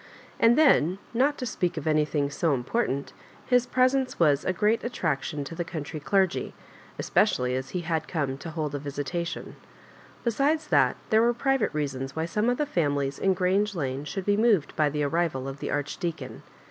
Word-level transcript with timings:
And 0.39 0.57
then, 0.57 0.97
not 1.13 1.37
to 1.37 1.45
speak 1.45 1.77
of 1.77 1.83
anythmg 1.83 2.33
so 2.33 2.55
important, 2.55 3.13
his 3.45 3.67
presence 3.67 4.19
was 4.19 4.43
a 4.43 4.51
great 4.51 4.83
attraction 4.83 5.43
to 5.43 5.53
the 5.53 5.63
country 5.63 5.99
dergy, 5.99 6.53
especially 6.97 7.55
as 7.55 7.69
he 7.69 7.81
had 7.81 8.07
come 8.07 8.35
to 8.39 8.49
hold 8.49 8.73
a 8.73 8.79
vi8itatit)n. 8.79 9.53
Besides 10.23 10.69
that, 10.69 10.97
there 11.11 11.21
were 11.21 11.35
private 11.35 11.71
reasons 11.71 12.15
why 12.15 12.25
some 12.25 12.49
of 12.49 12.57
the 12.57 12.65
families 12.65 13.19
in 13.19 13.37
Orange 13.39 13.75
Lane 13.75 14.03
should 14.03 14.25
be 14.25 14.37
moved 14.37 14.75
by 14.75 14.89
the 14.89 15.03
arrival 15.03 15.47
of 15.47 15.59
the 15.59 15.69
Archdeacon. 15.69 16.41